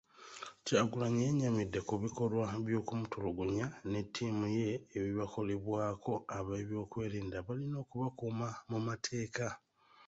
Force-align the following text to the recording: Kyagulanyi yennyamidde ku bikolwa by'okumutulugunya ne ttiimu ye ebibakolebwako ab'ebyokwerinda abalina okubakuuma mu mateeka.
Kyagulanyi 0.65 1.21
yennyamidde 1.27 1.79
ku 1.87 1.95
bikolwa 2.03 2.45
by'okumutulugunya 2.65 3.67
ne 3.91 3.99
ttiimu 4.05 4.45
ye 4.57 4.69
ebibakolebwako 4.97 6.13
ab'ebyokwerinda 6.37 7.35
abalina 7.39 7.75
okubakuuma 7.83 8.47
mu 8.69 8.79
mateeka. 8.87 9.47